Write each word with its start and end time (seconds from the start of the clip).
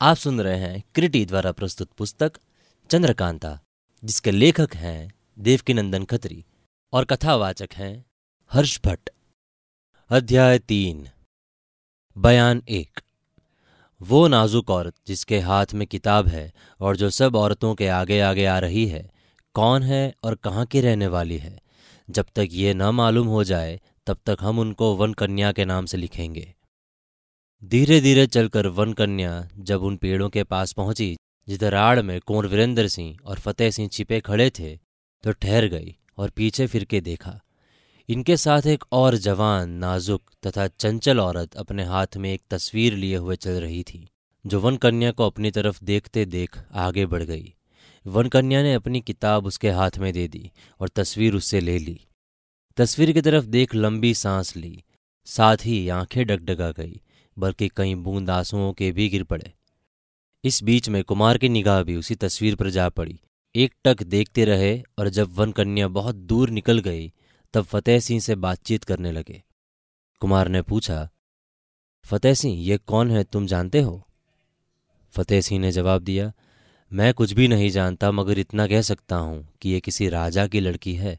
आप 0.00 0.16
सुन 0.16 0.40
रहे 0.40 0.58
हैं 0.58 0.84
क्रिटी 0.94 1.26
द्वारा 1.26 1.52
प्रस्तुत 1.52 1.88
पुस्तक 1.90 2.32
चंद्रकांता, 2.90 3.60
जिसके 4.04 4.30
लेखक 4.30 4.68
हैं 4.74 5.12
देवकीनंदन 5.38 6.04
खत्री 6.04 6.44
और 6.92 7.04
कथावाचक 7.04 7.68
हैं 7.74 8.04
हर्ष 8.52 8.80
भट्ट। 8.86 9.10
अध्याय 10.10 10.58
तीन। 10.58 11.08
बयान 12.18 12.62
एक। 12.68 13.00
वो 14.02 14.28
नाजुक 14.28 14.70
औरत 14.70 14.94
जिसके 15.06 15.40
हाथ 15.40 15.66
में 15.74 15.86
किताब 15.86 16.28
है 16.28 16.52
और 16.80 16.96
जो 16.96 17.10
सब 17.10 17.36
औरतों 17.36 17.74
के 17.74 17.88
आगे 17.88 18.20
आगे 18.20 18.46
आ 18.46 18.58
रही 18.58 18.86
है, 18.86 19.10
कौन 19.54 19.82
है 19.82 20.14
और 20.24 20.34
कहाँ 20.34 20.66
की 20.66 20.80
रहने 20.80 21.06
वाली 21.06 21.38
है? 21.38 21.60
जब 22.10 22.26
तक 22.36 22.48
ये 22.50 22.74
न 22.74 22.82
मालूम 22.82 23.26
हो 23.26 23.44
जाए, 23.44 23.80
तब 24.06 24.18
तक 24.26 24.36
हम 24.40 24.58
उनको 24.58 24.94
वन 24.94 25.12
कन्या 25.12 25.52
के 25.52 25.64
नाम 25.64 25.86
से 25.86 25.96
लिखेंगे। 25.96 26.54
धीरे 27.62 28.00
धीरे 28.00 28.26
चलकर 28.26 28.66
वन 28.66 28.92
कन्या 28.92 29.30
जब 29.58 29.82
उन 29.82 29.96
पेड़ों 29.96 30.28
के 30.28 30.42
पास 30.44 30.72
पहुँची, 30.72 31.16
जिधर 31.48 31.74
आड़ 31.74 32.02
में 32.02 32.20
कुंवर 32.20 32.46
वीरेंद्र 32.46 32.86
सिंह 32.88 33.16
और 33.24 33.38
फतेह 33.38 33.70
सिंह 33.70 33.88
छिपे 33.88 34.20
खड़े 34.20 34.48
थे 34.50 34.74
तो 35.24 35.32
ठहर 35.32 35.66
गई 35.66 35.94
और 36.18 36.30
पीछे 36.30 36.66
फिर 36.66 36.84
के 36.84 37.00
देखा। 37.00 37.38
इनके 38.08 38.36
साथ 38.36 38.66
एक 38.66 38.84
और 38.92 39.16
जवान 39.16 39.70
नाजुक 39.70 40.22
तथा 40.46 40.66
चंचल 40.68 41.20
औरत 41.20 41.56
अपने 41.56 41.84
हाथ 41.84 42.16
में 42.16 42.32
एक 42.32 42.42
तस्वीर 42.50 42.94
लिए 42.94 43.16
हुए 43.16 43.36
चल 43.36 43.60
रही 43.60 43.82
थी, 43.82 44.06
जो 44.44 44.60
वन 44.60 44.76
कन्या 44.76 45.10
को 45.10 45.26
अपनी 45.26 45.50
तरफ़ 45.50 45.82
देखते 45.84 46.24
देख 46.26 46.58
आगे 46.76 47.06
बढ़ 47.06 47.22
गई। 47.22 47.54
वन 48.06 48.28
कन्या 48.28 48.62
ने 48.62 48.74
अपनी 48.74 49.00
किताब 49.00 49.46
उसके 49.46 49.70
हाथ 49.70 49.98
में 49.98 50.12
दे 50.12 50.28
दी 50.28 50.50
और 50.80 50.88
तस्वीर 50.88 51.34
उससे 51.34 51.60
ले 51.60 51.78
ली। 51.78 52.00
तस्वीर 52.76 53.12
की 53.12 53.20
तरफ़ 53.20 53.44
देख 53.46 53.74
लंबी 53.74 54.14
सांस 54.14 54.56
ली, 54.56 54.82
साथ 55.26 55.66
ही 55.66 55.88
आँखें 55.90 56.24
डगडगा 56.26 56.70
गई। 56.72 57.00
बल्कि 57.38 57.68
कई 57.68 57.94
बूंद 57.94 58.30
आंसुओं 58.30 58.72
के 58.72 58.90
भी 58.92 59.08
गिर 59.08 59.24
पड़े। 59.24 59.52
इस 60.44 60.62
बीच 60.62 60.88
में 60.88 61.02
कुमार 61.04 61.38
की 61.38 61.48
निगाह 61.48 61.82
भी 61.82 61.96
उसी 61.96 62.14
तस्वीर 62.14 62.54
पर 62.54 62.70
जा 62.70 62.88
पड़ी। 62.88 63.20
एक 63.54 63.74
टक 63.84 64.02
देखते 64.02 64.44
रहे 64.44 64.82
और 64.98 65.08
जब 65.08 65.32
वन 65.32 65.52
कन्या 65.52 65.88
बहुत 65.88 66.14
दूर 66.14 66.50
निकल 66.50 66.78
गई, 66.78 67.12
तब 67.54 67.64
फतेह 67.64 68.00
सिंह 68.00 68.20
से 68.20 68.34
बातचीत 68.34 68.84
करने 68.84 69.12
लगे। 69.12 69.42
कुमार 70.20 70.48
ने 70.48 70.62
पूछा, 70.62 71.08
फतेह 72.04 72.34
सिंह, 72.34 72.58
ये 72.60 72.78
कौन 72.78 73.10
है, 73.10 73.24
तुम 73.24 73.46
जानते 73.46 73.80
हो? 73.80 74.06
फतेह 75.14 75.40
सिंह 75.40 75.60
ने 75.60 75.72
जवाब 75.72 76.02
दिया, 76.02 76.32
मैं 76.92 77.14
कुछ 77.14 77.32
भी 77.32 77.48
नहीं 77.48 77.70
जानता, 77.70 78.10
मगर 78.12 78.38
इतना 78.38 78.66
कह 78.66 78.82
सकता 78.82 79.16
हूँ 79.16 79.48
कि 79.60 79.70
ये 79.70 79.80
किसी 79.80 80.08
राजा 80.08 80.46
की 80.46 80.60
लड़की 80.60 80.94
है। 80.94 81.18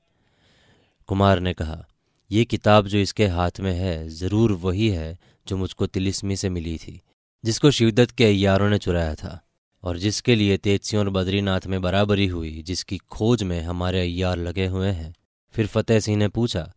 कुमार 1.07 1.39
ने 1.39 1.53
कहा 1.53 1.85
यह 2.31 2.43
किताब 2.43 2.87
जो 2.87 2.97
इसके 2.97 3.27
हाथ 3.27 3.59
में 3.59 3.73
है, 3.73 4.09
ज़रूर 4.09 4.51
वही 4.51 4.89
है 4.89 5.17
जो 5.47 5.57
मुझको 5.57 5.87
तिलिस्मी 5.87 6.35
से 6.35 6.49
मिली 6.49 6.77
थी, 6.77 7.01
जिसको 7.45 7.71
शिवदत्त 7.71 8.11
के 8.11 8.25
अयारों 8.25 8.69
ने 8.69 8.77
चुराया 8.77 9.15
था, 9.15 9.45
और 9.83 9.97
जिसके 9.97 10.35
लिए 10.35 10.57
तेजसिंह 10.57 11.03
और 11.03 11.09
बद्रीनाथ 11.09 11.61
में 11.67 11.81
बराबरी 11.81 12.27
हुई, 12.27 12.63
जिसकी 12.63 12.97
खोज 12.97 13.43
में 13.43 13.61
हमारे 13.61 14.01
अय्यार 14.01 14.37
लगे 14.37 14.67
हुए 14.67 14.89
हैं। 14.89 15.15
फिर 15.51 15.67
फतेह 15.67 15.99
सिंह 15.99 16.17
ने 16.17 16.27
पूछा, 16.27 16.73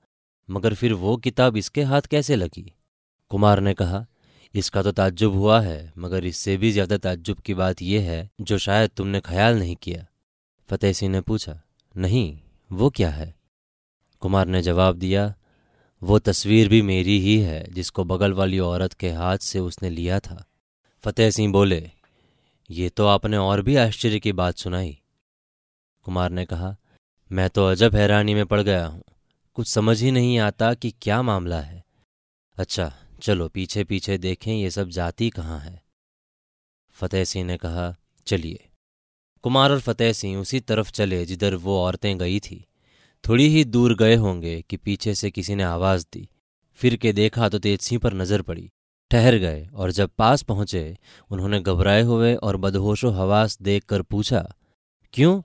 मगर 0.50 0.74
फिर 0.74 0.92
वो 0.92 1.16
किताब 1.16 1.56
इसके 1.56 1.82
हाथ 1.82 2.02
कैसे 2.02 2.36
लगी? 2.36 2.72
कुमार 3.30 3.60
ने 3.60 3.74
कहा, 3.74 4.06
इसका 4.54 4.82
तो 4.82 4.92
ताज्जुब 4.92 5.34
हुआ 5.34 5.60
है, 5.60 5.92
मगर 5.98 6.24
इससे 6.24 6.56
भी 6.56 6.72
ज़्यादा 6.72 6.96
ताज्जुब 6.96 7.38
की 7.38 7.54
बात 7.54 7.82
यह 7.82 8.10
है, 8.10 8.30
जो 8.40 8.58
शायद 8.58 8.90
तुमने 8.90 9.20
ख्याल 9.20 9.58
नहीं 9.58 9.76
किया। 9.76 10.06
फतेह 10.70 10.92
सिंह 10.92 11.12
ने 11.12 11.20
पूछा, 11.20 11.62
नहीं, 11.96 12.38
वो 12.72 12.90
क्या 12.90 13.10
है? 13.10 13.34
कुमार 14.20 14.46
ने 14.46 14.62
जवाब 14.62 14.96
दिया 14.96 15.34
वो 16.02 16.18
तस्वीर 16.18 16.68
भी 16.68 16.82
मेरी 16.82 17.20
ही 17.20 17.38
है, 17.38 17.72
जिसको 17.72 18.04
बगल 18.04 18.32
वाली 18.32 18.58
औरत 18.58 18.92
के 18.92 19.10
हाथ 19.10 19.38
से 19.38 19.58
उसने 19.58 19.90
लिया 19.90 20.20
था। 20.20 20.44
फतेह 21.04 21.30
सिंह 21.30 21.52
बोले, 21.52 21.90
ये 22.70 22.88
तो 22.88 23.06
आपने 23.06 23.36
और 23.36 23.62
भी 23.62 23.76
आश्चर्य 23.76 24.20
की 24.20 24.32
बात 24.32 24.56
सुनाई। 24.56 25.00
कुमार 26.02 26.30
ने 26.30 26.44
कहा, 26.44 26.76
मैं 27.32 27.50
तो 27.50 27.66
अजब 27.66 27.94
हैरानी 27.94 28.34
में 28.34 28.46
पड़ 28.46 28.60
गया 28.60 28.86
हूँ। 28.86 29.02
कुछ 29.54 29.68
समझ 29.68 30.02
ही 30.02 30.10
नहीं 30.10 30.38
आता 30.38 30.74
कि 30.74 30.94
क्या 31.02 31.22
मामला 31.22 31.60
है। 31.60 31.84
अच्छा 32.56 32.94
चलो 33.22 33.48
पीछे 33.48 33.84
पीछे 33.84 34.18
देखें 34.18 34.54
ये 34.54 34.70
सब 34.70 34.88
जाति 34.88 35.30
कहाँ 35.30 35.60
है? 35.60 35.82
फतेह 36.92 37.24
सिंह 37.24 37.44
ने 37.44 37.56
कहा, 37.56 37.96
चलिए। 38.26 38.68
कुमार 39.42 39.70
और 39.70 39.80
फतेह 39.80 40.12
सिंह 40.12 40.40
उसी 40.40 40.60
तरफ़ 40.60 40.90
चले, 40.90 41.26
जिधर 41.26 41.54
वो 41.54 41.78
औरतें 41.80 42.18
गई 42.18 42.40
थी। 42.40 42.66
थोड़ी 43.24 43.46
ही 43.48 43.64
दूर 43.64 43.94
गए 43.94 44.14
होंगे 44.16 44.60
कि 44.70 44.76
पीछे 44.76 45.14
से 45.14 45.30
किसी 45.30 45.54
ने 45.54 45.62
आवाज़ 45.62 46.04
दी। 46.12 46.28
फिर 46.78 46.96
के 46.96 47.12
देखा 47.12 47.48
तो 47.48 47.58
तेज 47.58 47.80
सिंह 47.80 48.00
पर 48.00 48.14
नज़र 48.14 48.42
पड़ी। 48.42 48.70
ठहर 49.10 49.36
गए 49.36 49.66
और 49.74 49.90
जब 49.90 50.10
पास 50.18 50.42
पहुँचे, 50.42 50.96
उन्होंने 51.30 51.60
घबराए 51.60 52.02
हुए 52.02 52.34
और 52.34 52.56
बदहोशो 52.56 53.10
हवास 53.10 53.58
देखकर 53.62 54.02
पूछा, 54.02 54.54
क्यों? 55.14 55.40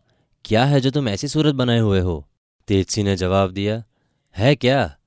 क्या 0.45 0.65
है 0.65 0.79
जो 0.81 0.91
तुम 0.91 1.09
ऐसी 1.09 1.27
सूरत 1.27 1.55
बनाए 1.55 1.79
हुए 1.79 1.99
हो? 1.99 2.27
तेज 2.67 2.87
सिंह 2.87 3.07
ने 3.07 3.15
जवाब 3.15 3.51
दिया, 3.51 3.83
है 4.35 4.55
क्या? 4.55 4.97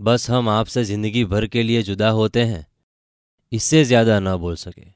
बस 0.00 0.30
हम 0.30 0.48
आपसे 0.48 0.84
ज़िंदगी 0.84 1.24
भर 1.24 1.46
के 1.46 1.62
लिए 1.62 1.82
जुदा 1.82 2.08
होते 2.10 2.44
हैं। 2.44 2.66
इससे 3.52 3.84
ज़्यादा 3.84 4.18
न 4.20 4.36
बोल 4.36 4.56
सके। 4.56 4.86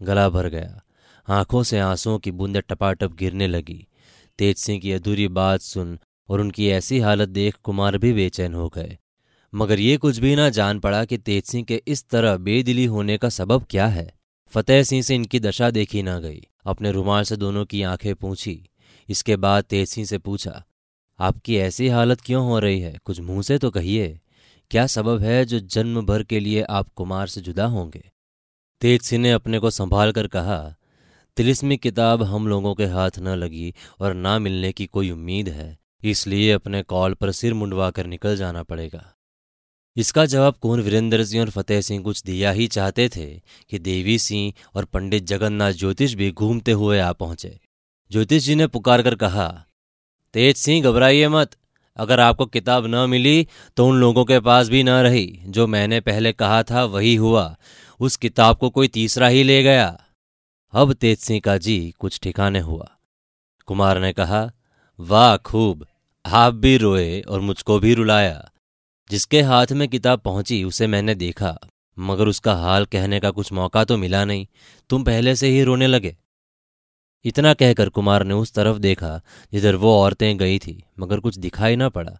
गला 0.00 0.28
भर 0.28 0.48
गया। 0.48 0.82
आँखों 1.28 1.62
से 1.62 1.78
आंसुओं 1.78 2.18
की 2.18 2.30
बूंदें 2.30 2.62
टपाटप 2.68 3.12
गिरने 3.12 3.46
लगी। 3.46 3.86
तेज 4.38 4.56
सिंह 4.56 4.80
की 4.80 4.92
अधूरी 4.92 5.28
बात 5.28 5.60
सुन 5.60 5.98
और 6.30 6.40
उनकी 6.40 6.68
ऐसी 6.68 6.98
हालत 6.98 7.28
देख 7.28 7.56
कुमार 7.64 7.98
भी 7.98 8.12
बेचैन 8.12 8.54
हो 8.54 8.68
गए। 8.68 8.98
मगर 9.52 9.80
ये 9.80 9.96
कुछ 9.96 10.18
भी 10.18 10.36
ना 10.36 10.48
जान 10.48 10.80
पड़ा 10.80 11.04
कि 11.04 11.18
तेज 11.18 11.44
सिंह 11.44 11.64
के 11.64 11.82
इस 11.88 12.08
तरह 12.08 12.36
बेदिली 12.36 12.84
होने 12.84 13.18
का 13.18 13.28
सबब 13.28 13.66
क्या 13.70 13.86
है। 13.86 14.12
फतेह 14.52 14.82
सिंह 14.82 15.02
से 15.02 15.14
इनकी 15.14 15.40
दशा 15.40 15.70
देखी 15.70 16.02
ना 16.02 16.18
गई। 16.18 16.40
अपने 16.66 16.92
रुमाल 16.92 17.24
से 17.24 17.36
दोनों 17.36 17.64
की 17.64 17.82
आँखें 17.82 18.14
पूछी। 18.14 18.70
इसके 19.08 19.36
बाद 19.36 19.64
तेज 19.64 19.88
सिंह 19.88 20.06
से 20.06 20.18
पूछा, 20.18 20.62
आपकी 21.18 21.56
ऐसी 21.56 21.88
हालत 21.88 22.20
क्यों 22.20 22.44
हो 22.46 22.58
रही 22.58 22.80
है? 22.80 22.96
कुछ 23.04 23.20
मुँह 23.20 23.42
से 23.42 23.58
तो 23.58 23.70
कहिए। 23.70 24.20
क्या 24.70 24.86
सबब 24.86 25.20
है 25.20 25.44
जो 25.44 25.58
जन्म 25.58 26.00
भर 26.06 26.22
के 26.22 26.40
लिए 26.40 26.62
आप 26.62 26.88
कुमार 26.88 27.26
से 27.26 27.40
जुदा 27.40 27.66
होंगे? 27.66 28.02
तेज 28.80 29.02
सिंह 29.02 29.22
ने 29.22 29.32
अपने 29.32 29.58
को 29.58 29.70
संभाल 29.70 30.12
कर 30.12 30.26
कहा, 30.26 30.74
तिलिस्मी 31.36 31.76
किताब 31.76 32.22
हम 32.22 32.48
लोगों 32.48 32.74
के 32.74 32.86
हाथ 32.86 33.18
न 33.18 33.28
लगी 33.28 33.74
और 34.00 34.14
ना 34.14 34.38
मिलने 34.38 34.72
की 34.72 34.86
कोई 34.86 35.10
उम्मीद 35.10 35.48
है। 35.48 35.79
इसलिए 36.02 36.52
अपने 36.52 36.82
कॉल 36.82 37.14
पर 37.14 37.30
सिर 37.30 37.54
मुंडवा 37.54 37.90
कर 37.90 38.06
निकल 38.06 38.36
जाना 38.36 38.62
पड़ेगा। 38.62 39.04
इसका 39.96 40.24
जवाब 40.26 40.54
कौन 40.54 40.80
वीरेंद्र 40.80 41.24
सिंह 41.24 41.42
और 41.42 41.50
फतेह 41.50 41.80
सिंह 41.80 42.02
कुछ 42.04 42.22
दिया 42.22 42.50
ही 42.50 42.66
चाहते 42.66 43.08
थे 43.08 43.26
कि 43.70 43.78
देवी 43.78 44.18
सिंह 44.18 44.52
और 44.74 44.84
पंडित 44.84 45.24
जगन्नाथ 45.24 45.72
ज्योतिष 45.72 46.14
भी 46.14 46.30
घूमते 46.32 46.72
हुए 46.72 46.98
आ 46.98 47.12
पहुँचे। 47.12 47.58
ज्योतिष 48.10 48.42
जी 48.42 48.54
ने 48.54 48.66
पुकार 48.66 49.02
कर 49.02 49.14
कहा, 49.14 49.48
तेज 50.34 50.56
सिंह, 50.56 50.82
घबराइए 50.82 51.28
मत। 51.28 51.56
अगर 51.96 52.20
आपको 52.20 52.46
किताब 52.46 52.86
न 52.86 53.08
मिली 53.10 53.46
तो 53.76 53.86
उन 53.88 54.00
लोगों 54.00 54.24
के 54.24 54.38
पास 54.40 54.68
भी 54.68 54.82
न 54.82 54.88
रही। 54.88 55.26
जो 55.46 55.66
मैंने 55.66 56.00
पहले 56.00 56.32
कहा 56.32 56.62
था 56.62 56.84
वही 56.84 57.14
हुआ। 57.14 57.56
उस 58.00 58.16
किताब 58.16 58.58
को 58.58 58.70
कोई 58.70 58.88
तीसरा 58.88 59.28
ही 59.28 59.42
ले 59.42 59.62
गया। 59.62 59.88
अब 60.74 60.92
तेज 60.92 61.18
सिंह 61.18 61.40
का 61.40 61.56
जी 61.58 61.94
कुछ 61.98 62.18
ठिकाने 62.20 62.60
हुआ। 62.60 62.88
कुमार 63.68 64.00
ने 64.00 64.12
कहा, 64.12 64.50
वाह, 64.98 65.36
खूब। 65.36 65.86
आप 66.26 66.54
भी 66.54 66.76
रोए 66.76 67.20
और 67.20 67.40
मुझको 67.40 67.78
भी 67.78 67.94
रुलाया। 67.94 68.52
जिसके 69.10 69.42
हाथ 69.42 69.66
में 69.72 69.88
किताब 69.88 70.20
पहुँची, 70.20 70.64
उसे 70.64 70.86
मैंने 70.86 71.14
देखा। 71.14 71.58
मगर 71.98 72.28
उसका 72.28 72.54
हाल 72.54 72.84
कहने 72.84 73.20
का 73.20 73.30
कुछ 73.30 73.52
मौका 73.52 73.84
तो 73.84 73.96
मिला 73.96 74.24
नहीं। 74.24 74.46
तुम 74.90 75.04
पहले 75.04 75.36
से 75.36 75.48
ही 75.48 75.62
रोने 75.62 75.86
लगे। 75.86 76.16
इतना 77.24 77.54
कहकर 77.54 77.88
कुमार 77.88 78.24
ने 78.24 78.34
उस 78.34 78.52
तरफ़ 78.52 78.78
देखा, 78.78 79.20
जिधर 79.52 79.76
वो 79.76 80.00
औरतें 80.00 80.38
गई 80.38 80.58
थी, 80.58 80.84
मगर 80.98 81.20
कुछ 81.20 81.38
दिखाई 81.38 81.76
ना 81.76 81.88
पड़ा। 81.88 82.18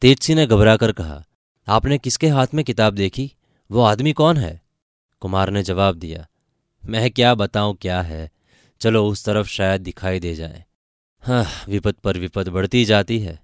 तेजसी 0.00 0.34
ने 0.34 0.46
घबरा 0.46 0.76
कर 0.76 0.92
कहा, 0.92 1.24
आपने 1.68 1.98
किसके 1.98 2.28
हाथ 2.28 2.46
में 2.54 2.64
किताब 2.64 2.94
देखी? 2.94 3.32
वो 3.70 3.80
आदमी 3.80 4.12
कौन 4.12 4.36
है? 4.36 4.62
कुमार 5.20 5.50
ने 5.50 5.62
जवाब 5.62 5.94
दिया, 5.94 6.26
मैं 6.84 7.10
क्या 7.10 7.34
बताऊँ 7.34 7.76
क्या 7.76 8.00
है? 8.02 8.30
चलो 8.80 9.06
उस 9.06 9.24
तरफ़ 9.24 9.46
शायद 9.46 9.82
दिखाई 9.82 10.20
दे 10.20 10.34
जाए। 10.34 10.64
हाँ 11.24 11.44
विपद 11.68 11.94
पर 11.94 12.16
विपद 12.18 12.48
बढ़ती 12.48 12.84
जाती 12.84 13.18
है। 13.18 13.38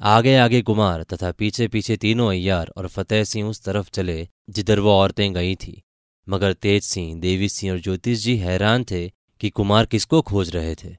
आगे 0.00 0.36
आगे 0.36 0.60
कुमार 0.62 1.02
तथा 1.02 1.30
पीछे 1.32 1.66
पीछे 1.68 1.96
तीनों 1.96 2.28
अय्यार 2.30 2.70
और 2.76 2.86
फतेह 2.88 3.24
सिंह 3.24 3.48
उस 3.48 3.62
तरफ़ 3.64 3.88
चले, 3.90 4.28
जिधर 4.50 4.80
वो 4.80 4.90
औरतें 4.90 5.32
गई 5.34 5.54
थी। 5.54 5.82
मगर 6.26 6.52
तेज 6.52 6.82
सिंह, 6.82 7.20
देवी 7.20 7.48
सिंह 7.48 7.72
और 7.72 7.80
ज्योतिष 7.80 8.18
जी 8.18 8.36
हैरान 8.36 8.84
थे 8.84 9.08
कि 9.40 9.50
कुमार 9.50 9.86
किसको 9.86 10.22
खोज 10.22 10.50
रहे 10.50 10.74
थे। 10.74 10.94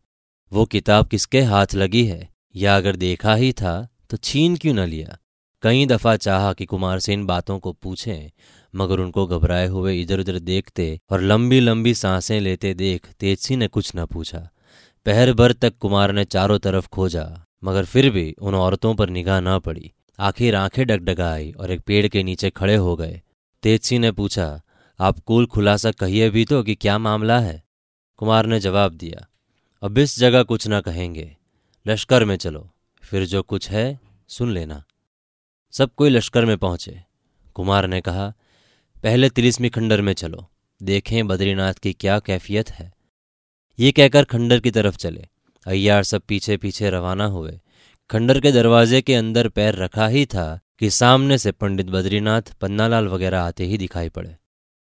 वो 0.52 0.66
किताब 0.66 1.08
किसके 1.08 1.42
हाथ 1.42 1.76
लगी 1.76 2.06
है? 2.06 2.30
या 2.56 2.76
अगर 2.78 2.96
देखा 2.96 3.36
ही 3.36 3.54
था 3.54 3.88
तो 4.10 4.18
छीन 4.18 4.58
क्यों 4.58 4.74
न 4.74 4.80
लिया? 4.80 5.18
कई 5.64 5.86
दफ़ा 5.86 6.18
चाहा 6.18 6.54
कि 6.54 6.66
कुमार 6.66 7.00
से 7.00 7.14
इन 7.14 7.26
बातों 7.26 7.60
को 7.60 7.74
पूछें, 7.74 8.32
मगर 8.74 9.00
उनको 9.00 9.28
घबराए 9.28 9.68
हुए 9.68 10.00
इधर 10.02 10.20
उधर 10.20 10.40
देखते 10.40 11.00
और 11.10 11.22
लंबी 11.22 11.60
लंबी 11.60 11.94
साँसें 11.94 12.40
लेते 12.42 12.74
देख 12.74 13.08
तेज 13.20 13.40
सिंह 13.40 13.60
ने 13.60 13.68
कुछ 13.68 13.92
न 13.96 14.06
पूछा। 14.06 14.50
पहर 15.10 15.34
भर 15.34 15.54
तक 15.54 15.78
कुमार 15.78 16.12
ने 16.12 16.26
चारों 16.26 16.60
तरफ़ 16.60 16.88
खोजा, 16.88 17.46
मगर 17.64 17.86
फिर 17.86 18.10
भी 18.10 18.36
उन 18.42 18.56
औरतों 18.56 18.96
पर 18.96 19.10
निगाह 19.10 19.40
न 19.40 19.60
पड़ी। 19.60 19.92
आखिर 20.20 20.56
आँखें 20.56 20.88
डगडगाई 20.88 21.52
और 21.52 21.72
एक 21.72 21.82
पेड़ 21.82 22.08
के 22.08 22.24
नीचे 22.24 22.50
खड़े 22.50 22.76
हो 22.76 22.96
गए। 22.96 23.22
तेजसी 23.64 24.00
ने 24.00 24.12
पूछा, 24.12 24.62
आप 25.00 25.20
कुल 25.20 25.46
खुलासा 25.46 25.92
कहिए 25.92 26.30
भी 26.30 26.46
तो 26.46 26.64
कि 26.64 26.76
क्या 26.76 26.98
मामला 26.98 27.40
है? 27.40 27.64
कुमार 28.18 28.46
ने 28.46 28.60
जवाब 28.60 28.92
दिया, 28.92 29.28
अब 29.84 29.98
इस 29.98 30.20
जगह 30.20 30.44
कुछ 30.44 30.68
ना 30.68 30.82
कहेंगे। 30.82 31.38
लश्कर 31.88 32.26
में 32.26 32.36
चलो, 32.36 32.70
फिर 33.04 33.26
जो 33.26 33.44
कुछ 33.44 33.70
है, 33.70 34.00
सुन 34.28 34.52
लेना। 34.52 34.84
सब 35.72 35.96
कोई 35.96 36.10
लश्कर 36.10 36.46
में 36.46 36.58
पहुँचे। 36.58 37.02
कुमार 37.54 37.88
ने 37.88 38.02
कहा, 38.02 38.34
पहले 39.04 39.30
तिलिस्मी 39.30 39.70
खंडर 39.70 40.02
में 40.02 40.14
चलो, 40.14 40.50
देखें 40.84 41.28
बद्रीनाथ 41.28 41.74
की 41.74 41.94
क्या 41.94 42.20
कैफियत 42.20 42.72
है। 42.72 42.99
ये 43.80 43.92
कहकर 43.92 44.24
खंडर 44.24 44.60
की 44.60 44.72
तरफ़ 44.72 44.98
चले। 44.98 45.28
अय्यार 45.68 46.04
सब 46.04 46.22
पीछे 46.22 46.58
पीछे 46.58 46.90
रवाना 46.90 47.26
हुए। 47.26 47.60
खंडर 48.10 48.40
के 48.40 48.52
दरवाजे 48.52 49.02
के 49.02 49.16
अंदर 49.16 49.48
पैर 49.48 49.76
रखा 49.76 50.08
ही 50.08 50.26
था 50.26 50.60
कि 50.80 50.90
सामने 50.90 51.38
से 51.38 51.52
पंडित 51.52 51.86
बद्रीनाथ, 51.86 52.42
पन्नालाल 52.62 53.08
वगैरह 53.08 53.42
आते 53.42 53.66
ही 53.66 53.78
दिखाई 53.78 54.10
पड़े। 54.10 54.38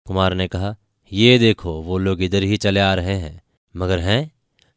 कुमार 0.06 0.34
ने 0.34 0.48
कहा, 0.48 0.76
ये 1.14 1.40
देखो, 1.40 1.82
वो 1.82 1.98
लोग 1.98 2.22
इधर 2.22 2.44
ही 2.44 2.58
चले 2.58 2.80
आ 2.80 2.94
रहे 2.94 3.16
हैं। 3.16 3.42
मगर 3.76 4.00
हैं? 4.00 4.32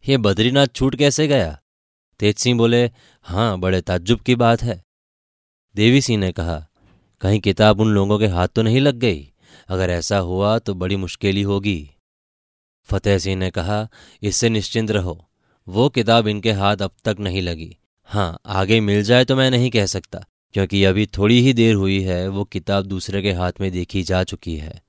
ये 0.08 0.16
बद्रीनाथ 0.16 0.66
छूट 0.66 0.96
कैसे 0.96 1.28
गया? 1.28 1.60
तेज 2.20 2.36
सिंह 2.36 2.58
बोले 2.58 2.90
हाँ 3.22 3.58
बड़े 3.58 3.80
ताज्जुब 3.80 4.20
की 4.20 4.34
बात 4.34 4.62
है। 4.62 4.84
देवी 5.76 6.00
सिंह 6.00 6.18
ने 6.18 6.32
कहा, 6.32 6.66
कहीं 7.20 7.40
किताब 7.40 7.80
उन 7.80 7.88
लोगों 7.88 8.18
के 8.18 8.26
हाथ 8.26 8.48
तो 8.48 8.62
नहीं 8.62 8.80
लग 8.80 8.94
गई? 8.94 9.32
अगर 9.68 9.90
ऐसा 9.90 10.18
हुआ 10.18 10.58
तो 10.58 10.74
बड़ी 10.74 10.96
मुश्किल 10.96 11.36
ही 11.36 11.42
होगी। 11.42 11.90
फतेह 12.90 13.18
सिंह 13.18 13.36
ने 13.36 13.50
कहा, 13.50 13.88
इससे 14.22 14.48
निश्चिंत 14.48 14.90
रहो। 14.90 15.18
वो 15.66 15.88
किताब 15.88 16.28
इनके 16.28 16.52
हाथ 16.52 16.76
अब 16.76 16.92
तक 17.04 17.16
नहीं 17.20 17.42
लगी। 17.42 17.76
हाँ 18.08 18.38
आगे 18.46 18.80
मिल 18.80 19.02
जाए 19.02 19.24
तो 19.24 19.36
मैं 19.36 19.50
नहीं 19.50 19.70
कह 19.70 19.86
सकता, 19.86 20.24
क्योंकि 20.54 20.82
अभी 20.84 21.06
थोड़ी 21.06 21.40
ही 21.40 21.52
देर 21.52 21.74
हुई 21.74 22.00
है, 22.02 22.26
वो 22.28 22.44
किताब 22.44 22.86
दूसरे 22.86 23.22
के 23.22 23.32
हाथ 23.32 23.60
में 23.60 23.70
देखी 23.72 24.02
जा 24.02 24.22
चुकी 24.24 24.56
है। 24.56 24.80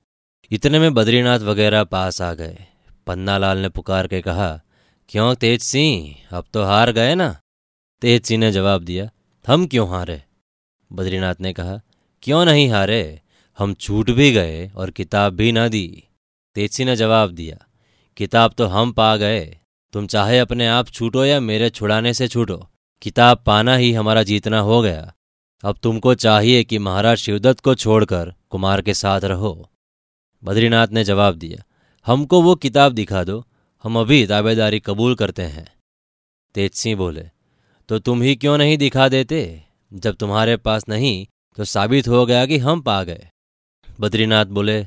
इतने 0.50 0.78
में 0.78 0.92
बद्रीनाथ 0.94 1.40
वगैरह 1.40 1.84
पास 1.84 2.20
आ 2.22 2.32
गए। 2.34 2.58
पन्नालाल 3.06 3.58
ने 3.58 3.68
पुकार 3.68 4.06
के 4.06 4.20
कहा, 4.20 4.60
क्यों 5.08 5.34
तेज 5.34 5.62
सिंह? 5.62 6.14
अब 6.32 6.44
तो 6.54 6.64
हार 6.64 6.92
गए 6.92 7.14
ना? 7.14 7.36
तेज 8.02 8.24
सिंह 8.24 8.40
ने 8.40 8.50
जवाब 8.52 8.84
दिया, 8.84 9.10
हम 9.44 9.66
क्यों 9.66 9.88
हारे? 9.90 10.22
बद्रीनाथ 10.90 11.34
ने 11.40 11.52
कहा, 11.52 11.80
क्यों 12.22 12.44
नहीं 12.44 12.68
हारे? 12.70 13.20
हम 13.58 13.74
छूट 13.74 14.10
भी 14.10 14.30
गए 14.32 14.68
और 14.68 14.90
किताब 14.90 15.32
भी 15.32 15.52
ना 15.52 15.66
दी। 15.68 16.04
तेज 16.56 16.70
सिंह 16.70 16.88
ने 16.90 16.96
जवाब 16.96 17.30
दिया 17.30 17.56
किताब 18.16 18.52
तो 18.52 18.66
हम 18.66 18.92
पा 18.92 19.16
गए। 19.16 19.44
तुम 19.94 20.06
चाहे 20.06 20.38
अपने 20.38 20.66
आप 20.66 20.88
छूटो 20.88 21.24
या 21.24 21.40
मेरे 21.40 21.70
छुड़ाने 21.70 22.12
से 22.14 22.28
छूटो, 22.28 22.56
किताब 23.02 23.42
पाना 23.46 23.76
ही 23.76 23.92
हमारा 23.92 24.22
जीतना 24.22 24.60
हो 24.60 24.80
गया। 24.82 25.12
अब 25.64 25.78
तुमको 25.82 26.14
चाहिए 26.14 26.64
कि 26.64 26.78
महाराज 26.78 27.18
शिवदत्त 27.18 27.60
को 27.60 27.74
छोड़कर 27.74 28.32
कुमार 28.50 28.82
के 28.82 28.94
साथ 28.94 29.20
रहो। 29.24 29.70
बद्रीनाथ 30.42 30.88
ने 30.88 31.04
जवाब 31.04 31.34
दिया, 31.34 31.62
हमको 32.06 32.40
वो 32.42 32.54
किताब 32.54 32.92
दिखा 32.92 33.24
दो, 33.24 33.44
हम 33.84 33.98
अभी 33.98 34.26
दावेदारी 34.26 34.80
कबूल 34.80 35.14
करते 35.14 35.42
हैं। 35.42 35.66
तेज 36.54 36.72
सिंह 36.72 36.96
बोले 36.96 37.24
तो 37.88 37.98
तुम 37.98 38.22
ही 38.22 38.34
क्यों 38.36 38.56
नहीं 38.58 38.76
दिखा 38.78 39.08
देते? 39.08 39.62
जब 39.92 40.14
तुम्हारे 40.14 40.56
पास 40.56 40.84
नहीं 40.88 41.26
तो 41.58 41.64
साबित 41.64 42.08
हो 42.08 42.24
गया 42.26 42.44
कि 42.46 42.58
हम 42.58 42.80
पा 42.80 43.02
गए। 43.04 43.28
बद्रीनाथ 44.00 44.46
बोले, 44.48 44.86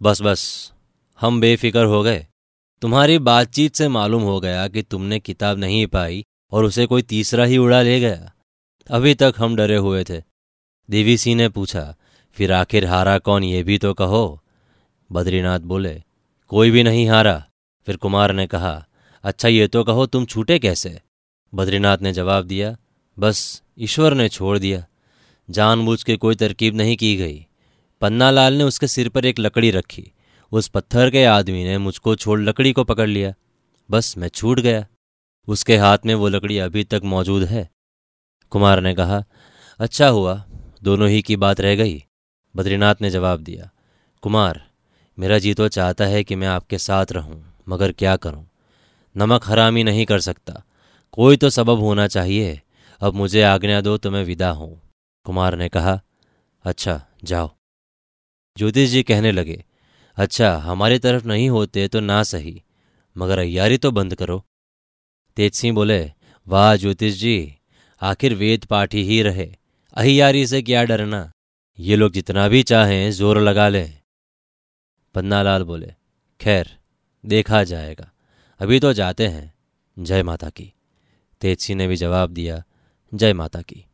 बस 0.00 0.22
बस, 0.22 0.72
हम 1.18 1.40
बेफिक्र 1.40 1.84
हो 1.84 2.02
गए। 2.02 2.26
तुम्हारी 2.82 3.18
बातचीत 3.18 3.74
से 3.74 3.88
मालूम 3.88 4.22
हो 4.22 4.40
गया 4.40 4.68
कि 4.68 4.82
तुमने 4.82 5.20
किताब 5.20 5.58
नहीं 5.58 5.86
पाई 5.86 6.24
और 6.52 6.64
उसे 6.64 6.86
कोई 6.86 7.02
तीसरा 7.02 7.44
ही 7.44 7.58
उड़ा 7.58 7.82
ले 7.82 8.00
गया। 8.00 8.32
अभी 8.90 9.14
तक 9.14 9.34
हम 9.38 9.56
डरे 9.56 9.76
हुए 9.76 10.04
थे। 10.04 10.22
देवी 10.90 11.16
सिंह 11.16 11.36
ने 11.36 11.48
पूछा, 11.48 11.96
फिर 12.32 12.52
आखिर 12.52 12.86
हारा 12.86 13.18
कौन, 13.18 13.44
ये 13.44 13.62
भी 13.62 13.78
तो 13.78 13.94
कहो? 13.94 14.42
बद्रीनाथ 15.12 15.60
बोले, 15.60 16.02
कोई 16.48 16.70
भी 16.70 16.82
नहीं 16.82 17.08
हारा। 17.08 17.44
फिर 17.86 17.96
कुमार 17.96 18.32
ने 18.32 18.46
कहा 18.46 18.86
अच्छा 19.24 19.48
ये 19.48 19.68
तो 19.68 19.84
कहो, 19.84 20.06
तुम 20.06 20.24
छूटे 20.24 20.58
कैसे? 20.58 21.00
बद्रीनाथ 21.54 21.98
ने 21.98 22.12
जवाब 22.12 22.44
दिया, 22.44 22.76
बस, 23.18 23.62
ईश्वर 23.78 24.14
ने 24.14 24.28
छोड़ 24.28 24.58
दिया। 24.58 24.86
जानबूझ 25.50 26.02
के 26.02 26.16
कोई 26.16 26.34
तरकीब 26.34 26.74
नहीं 26.74 26.96
की 26.96 27.16
गई। 27.16 27.46
पन्नालाल 28.00 28.54
ने 28.54 28.64
उसके 28.64 28.86
सिर 28.86 29.08
पर 29.08 29.24
एक 29.24 29.38
लकड़ी 29.38 29.70
रखी। 29.70 30.12
उस 30.52 30.68
पत्थर 30.68 31.10
के 31.10 31.24
आदमी 31.24 31.64
ने 31.64 31.78
मुझको 31.78 32.14
छोड़ 32.16 32.40
लकड़ी 32.40 32.72
को 32.72 32.84
पकड़ 32.84 33.08
लिया। 33.08 33.34
बस 33.90 34.16
मैं 34.18 34.28
छूट 34.28 34.60
गया। 34.60 34.86
उसके 35.48 35.76
हाथ 35.76 35.98
में 36.06 36.14
वो 36.14 36.28
लकड़ी 36.28 36.58
अभी 36.58 36.84
तक 36.84 37.00
मौजूद 37.04 37.44
है। 37.44 37.68
कुमार 38.52 38.80
ने 38.80 38.94
कहा 38.94 39.24
अच्छा 39.80 40.08
हुआ, 40.08 40.44
दोनों 40.82 41.08
ही 41.08 41.22
की 41.22 41.36
बात 41.36 41.60
रह 41.60 41.74
गई। 41.76 42.04
बद्रीनाथ 42.56 42.94
ने 43.00 43.10
जवाब 43.10 43.40
दिया, 43.40 43.70
कुमार, 44.22 44.62
मेरा 45.18 45.38
जी 45.38 45.54
तो 45.54 45.68
चाहता 45.68 46.04
है 46.04 46.24
कि 46.24 46.36
मैं 46.36 46.48
आपके 46.48 46.78
साथ 46.78 47.12
रहूँ, 47.12 47.54
मगर 47.68 47.92
क्या 47.92 48.16
करूँ? 48.16 48.46
नमक 49.16 49.46
हरामी 49.46 49.84
नहीं 49.84 50.06
कर 50.06 50.20
सकता। 50.20 50.62
कोई 51.12 51.36
तो 51.36 51.50
सबब 51.50 51.78
होना 51.78 52.06
चाहिए। 52.06 52.60
अब 53.00 53.14
मुझे 53.14 53.42
आज्ञा 53.42 53.80
दो 53.80 53.96
तो 53.98 54.10
मैं 54.10 54.24
विदा 54.24 54.50
हूँ। 54.50 54.80
कुमार 55.24 55.56
ने 55.56 55.68
कहा 55.68 56.00
अच्छा 56.64 57.00
जाओ। 57.24 57.50
ज्योतिष 58.56 58.90
जी 58.90 59.02
कहने 59.02 59.32
लगे 59.32 59.64
अच्छा 60.18 60.56
हमारी 60.58 60.98
तरफ़ 60.98 61.26
नहीं 61.26 61.48
होते 61.50 61.86
तो 61.88 62.00
ना 62.00 62.22
सही, 62.22 62.62
मगर 63.16 63.38
अयारी 63.38 63.78
तो 63.78 63.90
बंद 63.90 64.14
करो। 64.14 64.42
तेज 65.36 65.54
सिंह 65.54 65.74
बोले, 65.74 66.02
वाह 66.46 66.74
ज्योतिष 66.76 67.14
जी, 67.14 67.54
आखिर 68.02 68.34
वेद 68.34 68.64
पाठी 68.64 69.02
ही 69.02 69.22
रहे 69.22 69.50
अहियारी 69.96 70.46
से 70.46 70.62
क्या 70.62 70.84
डरना? 70.84 71.30
ये 71.78 71.96
लोग 71.96 72.12
जितना 72.12 72.48
भी 72.48 72.62
चाहें 72.62 73.10
ज़ोर 73.10 73.38
लगा 73.40 73.68
लें। 73.68 73.98
पन्नालाल 75.14 75.62
बोले, 75.62 75.92
खैर, 76.40 76.68
देखा 77.24 77.62
जाएगा, 77.64 78.10
अभी 78.60 78.80
तो 78.80 78.92
जाते 78.92 79.26
हैं। 79.26 79.52
जय 79.96 80.22
माता 80.22 80.48
की। 80.50 80.72
तेज 81.42 81.58
सिंह 81.58 81.76
ने 81.78 81.86
भी 81.86 81.96
जवाब 81.96 82.30
दिया, 82.30 82.62
जय 83.12 83.32
माता 83.32 83.60
की। 83.62 83.84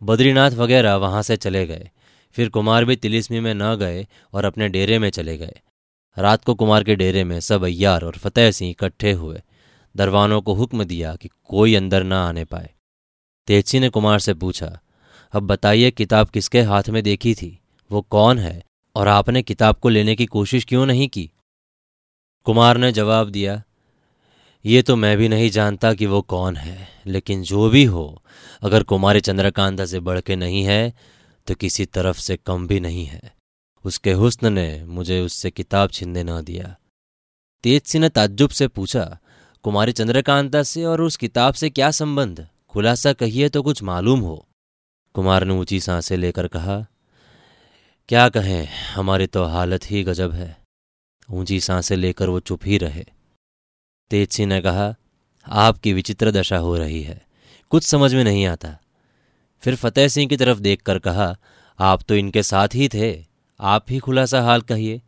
बद्रीनाथ 0.00 0.50
वगैरह 0.50 0.96
वहाँ 0.96 1.22
से 1.22 1.36
चले 1.36 1.66
गए 1.66 1.90
फिर 2.34 2.48
कुमार 2.48 2.84
भी 2.84 2.96
तिलिस्मी 2.96 3.40
में 3.40 3.54
न 3.54 3.74
गए 3.76 4.06
और 4.32 4.44
अपने 4.44 4.68
डेरे 4.68 4.98
में 4.98 5.10
चले 5.10 5.36
गए। 5.36 5.60
रात 6.18 6.44
को 6.44 6.54
कुमार 6.54 6.84
के 6.84 6.94
डेरे 6.96 7.24
में 7.24 7.40
सब 7.40 7.64
अय्यार 7.64 8.04
और 8.04 8.12
फतेह 8.12 8.50
सिंह 8.50 8.70
इकट्ठे 8.70 9.12
हुए। 9.12 9.42
दरवानों 9.96 10.40
को 10.42 10.54
हुक्म 10.54 10.84
दिया 10.84 11.16
कि 11.16 11.28
कोई 11.44 11.74
अंदर 11.74 12.02
न 12.02 12.12
आने 12.12 12.44
पाए। 12.44 12.70
तेजसी 13.46 13.80
ने 13.80 13.88
कुमार 13.88 14.18
से 14.18 14.34
पूछा, 14.34 14.78
अब 15.32 15.42
बताइए, 15.42 15.90
किताब 15.90 16.28
किसके 16.28 16.60
हाथ 16.60 16.88
में 16.88 17.02
देखी 17.02 17.34
थी? 17.34 17.58
वो 17.90 18.00
कौन 18.00 18.38
है? 18.38 18.62
और 18.94 19.08
आपने 19.08 19.42
किताब 19.42 19.76
को 19.76 19.88
लेने 19.88 20.14
की 20.16 20.26
कोशिश 20.26 20.64
क्यों 20.64 20.86
नहीं 20.86 21.08
की? 21.08 21.30
कुमार 22.44 22.76
ने 22.76 22.92
जवाब 22.92 23.30
दिया, 23.30 23.62
ये 24.64 24.82
तो 24.82 24.96
मैं 24.96 25.16
भी 25.18 25.28
नहीं 25.28 25.50
जानता 25.50 25.94
कि 25.94 26.06
वो 26.06 26.22
कौन 26.22 26.56
है, 26.56 26.88
लेकिन 27.06 27.42
जो 27.42 27.68
भी 27.70 27.84
हो, 27.84 28.22
अगर 28.62 28.82
कुमारी 28.82 29.20
चंद्रकांता 29.20 29.86
से 29.86 30.00
बढ़ 30.00 30.20
के 30.20 30.36
नहीं 30.36 30.62
है 30.62 30.92
तो 31.46 31.54
किसी 31.54 31.86
तरफ़ 31.86 32.18
से 32.18 32.36
कम 32.36 32.66
भी 32.66 32.80
नहीं 32.80 33.06
है। 33.06 33.36
उसके 33.84 34.12
हुस्न 34.12 34.52
ने 34.52 34.84
मुझे 34.84 35.20
उससे 35.20 35.50
किताब 35.50 35.90
छीनने 35.90 36.24
न 36.24 36.40
दिया। 36.42 36.76
तेज 37.62 37.82
सिंह 37.82 38.02
ने 38.02 38.08
ताज्जुब 38.08 38.50
से 38.50 38.68
पूछा, 38.68 39.18
कुमारी 39.62 39.92
चंद्रकांता 39.92 40.62
से 40.62 40.84
और 40.84 41.00
उस 41.00 41.16
किताब 41.16 41.54
से 41.54 41.70
क्या 41.70 41.90
संबंध? 41.90 42.48
खुलासा 42.68 43.12
कहिए 43.12 43.48
तो 43.48 43.62
कुछ 43.62 43.82
मालूम 43.82 44.20
हो। 44.20 44.48
कुमार 45.14 45.44
ने 45.44 45.54
ऊँची 45.54 45.80
साँसें 45.80 46.16
लेकर 46.16 46.48
कहा, 46.48 46.86
क्या 48.08 48.28
कहें, 48.28 48.68
हमारी 48.94 49.26
तो 49.26 49.44
हालत 49.44 49.90
ही 49.90 50.04
गजब 50.04 50.32
है। 50.32 50.60
ऊँची 51.30 51.60
साँसें 51.60 51.96
लेकर 51.96 52.28
वो 52.28 52.40
चुप 52.40 52.60
ही 52.64 52.78
रहे। 52.78 53.04
तेज 54.10 54.28
सिंह 54.28 54.48
ने 54.48 54.60
कहा, 54.60 54.94
आपकी 55.46 55.92
विचित्र 55.92 56.30
दशा 56.30 56.56
हो 56.56 56.76
रही 56.76 57.02
है। 57.02 57.26
कुछ 57.70 57.84
समझ 57.84 58.14
में 58.14 58.24
नहीं 58.24 58.46
आता। 58.46 58.80
फिर 59.64 59.76
फतेह 59.76 60.08
सिंह 60.08 60.28
की 60.28 60.36
तरफ़ 60.36 60.58
देखकर 60.58 60.98
कहा, 60.98 61.36
आप 61.80 62.02
तो 62.02 62.14
इनके 62.14 62.42
साथ 62.42 62.68
ही 62.74 62.88
थे। 62.88 63.24
आप 63.60 63.86
ही 63.90 63.98
खुलासा 63.98 64.42
हाल 64.42 64.60
कहिए। 64.60 65.02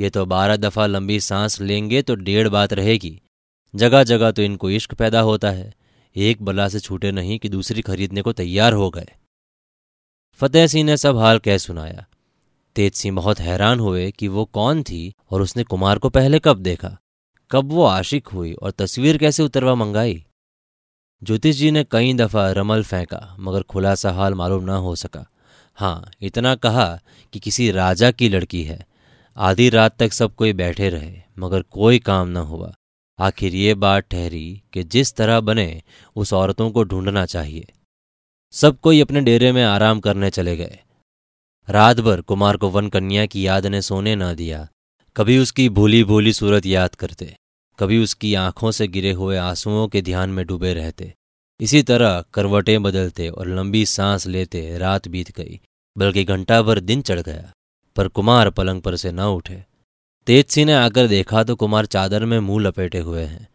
ये 0.00 0.10
तो 0.10 0.26
बारह 0.26 0.56
दफ़ा 0.56 0.86
लंबी 0.86 1.20
सांस 1.20 1.60
लेंगे 1.60 2.02
तो 2.02 2.14
डेढ़ 2.14 2.48
बात 2.48 2.72
रहेगी। 2.72 3.22
जगह 3.76 4.04
जगह 4.04 4.30
तो 4.30 4.42
इनको 4.42 4.70
इश्क 4.70 4.94
पैदा 4.94 5.20
होता 5.20 5.50
है। 5.50 5.74
एक 6.16 6.42
बला 6.42 6.68
से 6.68 6.80
छूटे 6.80 7.12
नहीं 7.12 7.38
कि 7.38 7.48
दूसरी 7.48 7.82
खरीदने 7.82 8.22
को 8.22 8.32
तैयार 8.32 8.72
हो 8.72 8.90
गए। 8.90 9.08
फतेह 10.34 10.66
सिंह 10.66 10.84
ने 10.84 10.96
सब 10.96 11.16
हाल 11.16 11.38
कह 11.38 11.58
सुनाया। 11.58 12.06
तेज 12.76 12.94
सिंह 12.94 13.16
बहुत 13.16 13.40
हैरान 13.40 13.80
हुए 13.80 14.10
कि 14.10 14.28
वो 14.28 14.44
कौन 14.44 14.82
थी 14.82 15.14
और 15.30 15.42
उसने 15.42 15.64
कुमार 15.64 15.98
को 15.98 16.08
पहले 16.08 16.38
कब 16.38 16.56
देखा? 16.56 16.98
कब 17.50 17.72
वो 17.72 17.84
आशिक 17.84 18.28
हुई 18.28 18.52
और 18.52 18.70
तस्वीर 18.70 19.18
कैसे 19.18 19.42
उतरवा 19.42 19.74
मंगाई? 19.74 20.25
ज्योतिष 21.22 21.56
जी 21.56 21.70
ने 21.70 21.84
कई 21.84 22.12
दफ़ा 22.14 22.50
रमल 22.52 22.82
फेंका, 22.82 23.36
मगर 23.38 23.62
खुलासा 23.62 24.10
हाल 24.12 24.34
मालूम 24.34 24.64
न 24.64 24.68
हो 24.68 24.94
सका। 24.96 25.24
हाँ 25.78 26.10
इतना 26.22 26.54
कहा 26.54 27.00
कि 27.32 27.38
किसी 27.38 27.70
राजा 27.70 28.10
की 28.10 28.28
लड़की 28.28 28.62
है। 28.62 28.86
आधी 29.36 29.68
रात 29.70 29.96
तक 29.98 30.12
सब 30.12 30.34
कोई 30.34 30.52
बैठे 30.52 30.88
रहे, 30.88 31.20
मगर 31.38 31.62
कोई 31.62 31.98
काम 31.98 32.28
न 32.28 32.36
हुआ। 32.36 32.72
आखिर 33.18 33.54
ये 33.54 33.74
बात 33.74 34.04
ठहरी 34.10 34.62
कि 34.72 34.82
जिस 34.84 35.14
तरह 35.14 35.40
बने, 35.40 35.82
उस 36.16 36.32
औरतों 36.32 36.70
को 36.70 36.84
ढूंढना 36.84 37.24
चाहिए। 37.26 37.66
सब 38.52 38.80
कोई 38.80 39.00
अपने 39.00 39.20
डेरे 39.20 39.52
में 39.52 39.64
आराम 39.64 40.00
करने 40.00 40.30
चले 40.30 40.56
गए। 40.56 40.78
रात 41.68 42.00
भर 42.00 42.20
कुमार 42.20 42.56
को 42.56 42.70
वन 42.70 42.88
कन्या 42.88 43.26
की 43.26 43.46
याद 43.46 43.66
ने 43.66 43.82
सोने 43.82 44.16
न 44.16 44.34
दिया, 44.34 44.66
कभी 45.16 45.38
उसकी 45.38 45.68
भूली 45.68 46.04
भूली 46.04 46.32
सूरत 46.32 46.66
याद 46.66 46.94
करते। 46.94 47.36
कभी 47.78 48.02
उसकी 48.02 48.34
आँखों 48.34 48.70
से 48.70 48.88
गिरे 48.88 49.12
हुए 49.12 49.36
आंसुओं 49.36 49.88
के 49.88 50.02
ध्यान 50.02 50.30
में 50.30 50.46
डूबे 50.46 50.74
रहते। 50.74 51.14
इसी 51.60 51.82
तरह 51.82 52.24
करवटें 52.34 52.82
बदलते 52.82 53.28
और 53.28 53.48
लंबी 53.48 53.86
सांस 53.86 54.26
लेते 54.26 54.78
रात 54.78 55.08
बीत 55.08 55.36
गई, 55.36 55.60
बल्कि 55.98 56.24
घंटा 56.24 56.62
भर 56.62 56.80
दिन 56.80 57.02
चढ़ 57.02 57.20
गया, 57.20 57.52
पर 57.96 58.08
कुमार 58.08 58.50
पलंग 58.50 58.82
पर 58.82 58.96
से 58.96 59.12
न 59.12 59.20
उठे। 59.20 59.64
तेजसी 60.26 60.64
ने 60.64 60.72
आकर 60.72 61.06
देखा 61.06 61.44
तो 61.44 61.56
कुमार 61.56 61.86
चादर 61.86 62.24
में 62.24 62.40
मुँह 62.40 62.62
लपेटे 62.62 62.98
हुए 62.98 63.22
हैं। 63.22 63.48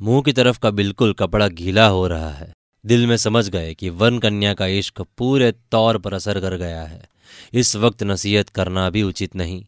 मुँह 0.00 0.22
की 0.22 0.32
तरफ़ 0.32 0.58
का 0.58 0.70
बिल्कुल 0.70 1.12
कपड़ा 1.12 1.48
गीला 1.48 1.86
हो 1.86 2.06
रहा 2.06 2.30
है। 2.30 2.52
दिल 2.86 3.06
में 3.06 3.16
समझ 3.16 3.48
गए 3.48 3.74
कि 3.74 3.88
वन 3.88 4.18
कन्या 4.18 4.54
का 4.54 4.66
इश्क 4.66 5.00
पूरे 5.18 5.52
तौर 5.52 5.98
पर 5.98 6.14
असर 6.14 6.40
कर 6.40 6.56
गया 6.56 6.82
है। 6.82 7.08
इस 7.52 7.76
वक्त 7.76 8.02
नसीहत 8.02 8.48
करना 8.48 8.90
भी 8.90 9.02
उचित 9.02 9.36
नहीं। 9.36 9.64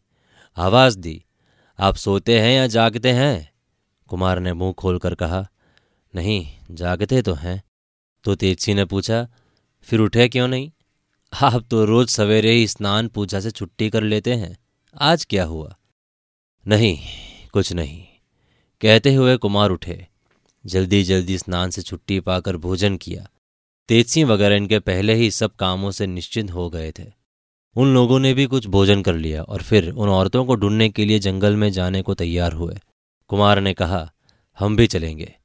आवाज़ 0.57 0.97
दी, 0.97 1.23
आप 1.79 1.95
सोते 1.95 2.39
हैं 2.39 2.55
या 2.55 2.67
जागते 2.67 3.11
हैं? 3.11 3.52
कुमार 4.07 4.39
ने 4.39 4.53
मुँह 4.53 4.73
खोलकर 4.73 5.15
कहा, 5.15 5.47
नहीं, 6.15 6.47
जागते 6.71 7.21
तो 7.21 7.33
हैं। 7.33 7.63
तो 8.23 8.35
तेजसी 8.35 8.73
ने 8.73 8.85
पूछा, 8.85 9.27
फिर 9.81 9.99
उठे 9.99 10.29
क्यों 10.29 10.47
नहीं? 10.47 10.71
आप 11.41 11.65
तो 11.71 11.85
रोज 11.85 12.09
सवेरे 12.09 12.51
ही 12.51 12.67
स्नान 12.67 13.07
पूजा 13.07 13.39
से 13.39 13.51
छुट्टी 13.51 13.89
कर 13.89 14.03
लेते 14.03 14.33
हैं। 14.33 14.57
आज 15.01 15.25
क्या 15.25 15.45
हुआ? 15.45 15.77
नहीं, 16.67 16.99
कुछ 17.53 17.73
नहीं। 17.73 18.05
कहते 18.81 19.13
हुए 19.13 19.37
कुमार 19.37 19.69
उठे। 19.69 20.07
जल्दी 20.65 21.03
जल्दी 21.03 21.37
स्नान 21.37 21.69
से 21.69 21.81
छुट्टी 21.81 22.19
पाकर 22.19 22.57
भोजन 22.57 22.97
किया। 22.97 23.29
तेजसी 23.87 24.23
वगैरह 24.23 24.55
इनके 24.55 24.79
पहले 24.79 25.13
ही 25.13 25.31
सब 25.31 25.55
कामों 25.55 25.91
से 25.91 26.07
निश्चिंत 26.07 26.51
हो 26.51 26.69
गए 26.69 26.93
थे। 26.99 27.11
उन 27.75 27.93
लोगों 27.93 28.19
ने 28.19 28.33
भी 28.33 28.45
कुछ 28.45 28.67
भोजन 28.67 29.01
कर 29.01 29.15
लिया 29.15 29.43
और 29.43 29.61
फिर 29.61 29.91
उन 29.91 30.09
औरतों 30.09 30.45
को 30.45 30.55
ढूँढने 30.55 30.89
के 30.89 31.05
लिए 31.05 31.19
जंगल 31.19 31.55
में 31.55 31.71
जाने 31.71 32.01
को 32.01 32.13
तैयार 32.13 32.53
हुए। 32.53 32.77
कुमार 33.33 33.59
ने 33.59 33.73
कहा, 33.73 34.11
हम 34.59 34.75
भी 34.75 34.87
चलेंगे। 34.87 35.35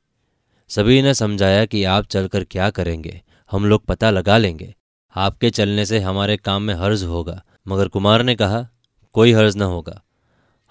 सभी 0.68 1.02
ने 1.02 1.14
समझाया 1.14 1.64
कि 1.66 1.85
आप 1.85 2.04
चलकर 2.04 2.45
क्या 2.45 2.71
करेंगे, 2.71 3.23
हम 3.50 3.66
लोग 3.66 3.85
पता 3.85 4.11
लगा 4.11 4.38
लेंगे। 4.38 4.75
आपके 5.14 5.50
चलने 5.50 5.87
से 5.87 5.99
हमारे 5.99 6.37
काम 6.37 6.62
में 6.62 6.75
हर्ज 6.75 7.04
होगा, 7.04 7.45
मगर 7.68 7.88
कुमार 7.88 8.23
ने 8.23 8.35
कहा, 8.35 8.68
कोई 9.12 9.33
हर्ज 9.33 9.57
न 9.57 9.62
होगा। 9.62 10.02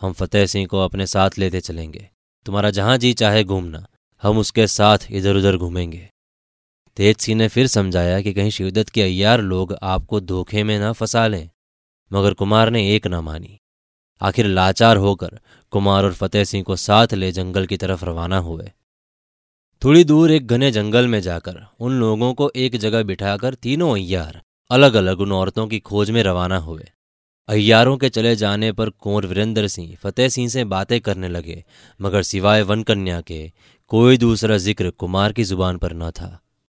हम 0.02 0.14
फतेह 0.14 0.46
सिंह 0.46 0.68
को 0.68 0.80
अपने 0.80 1.08
साथ 1.08 1.30
लेते 1.38 1.62
चलेंगे। 1.62 2.10
तुम्हारा 2.46 2.70
जहाँ 2.70 2.98
जी 2.98 3.14
चाहे 3.14 3.44
घूमना, 3.44 3.88
हम 4.24 4.38
उसके 4.38 4.68
साथ 4.68 4.98
इधर 5.12 5.36
उधर 5.36 5.58
घूमेंगे। 5.58 6.10
तेज 6.98 7.18
सिंह 7.18 7.38
ने 7.38 7.48
फिर 7.48 7.68
समझाया 7.68 8.22
कि 8.22 8.34
कहीं 8.34 8.50
शिवदत्त 8.50 8.90
के 8.90 9.02
अयार 9.02 9.42
लोग 9.42 9.78
आपको 9.84 10.20
धोखे 10.20 10.64
में 10.64 10.80
न 10.80 10.94
फंसा 10.94 11.28
लें, 11.28 11.50
मगर 12.14 12.34
कुमार 12.34 12.70
ने 12.70 12.96
एक 12.96 13.08
न 13.08 13.16
मानी। 13.16 13.60
आखिर 14.22 14.46
लाचार 14.46 14.98
होकर 14.98 15.40
कुमार 15.74 16.04
और 16.04 16.14
फतेह 16.14 16.44
सिंह 16.44 16.64
को 16.64 16.76
साथ 16.76 17.14
ले 17.14 17.32
जंगल 17.32 17.66
की 17.66 17.78
तरफ़ 17.78 18.06
रवाना 18.06 18.38
हुए। 18.38 18.72
थोड़ी 19.82 20.04
दूर 20.04 20.32
एक 20.32 20.48
घने 20.48 20.72
जंगल 20.72 21.08
में 21.08 21.20
जाकर 21.22 21.66
उन 21.80 22.00
लोगों 22.00 22.34
को 22.34 22.52
एक 22.56 22.76
जगह 22.76 23.04
बिठाकर 23.04 23.54
तीनों 23.54 23.94
अय्यार 23.94 24.42
अलग 24.72 24.94
अलग 24.94 25.20
उन 25.20 25.32
औरतों 25.32 25.68
की 25.68 25.80
खोज 25.80 26.12
में 26.12 26.22
रवाना 26.24 26.58
हुए। 26.58 26.88
अय्यारों 27.50 27.98
के 27.98 28.10
चले 28.10 28.36
जाने 28.36 28.72
पर 28.72 28.90
कुंवर 28.90 29.26
वीरेंद्र 29.26 29.68
सिंह, 29.68 29.96
फतेह 29.96 30.30
सिंह 30.30 30.50
से 30.50 30.64
बातें 30.66 31.00
करने 31.02 31.30
लगे, 31.30 31.64
मगर 32.00 32.24
सिवाय 32.24 32.62
वन 32.62 32.84
कन्या 32.84 33.22
के 33.22 33.52
कोई 33.92 34.18
दूसरा 34.18 34.58
ज़िक्र 34.58 34.90
कुमार 34.90 35.34
की 35.34 35.44
ज़ुबान 35.44 35.78
पर 35.78 35.94
न 35.94 36.12
था। 36.12 36.40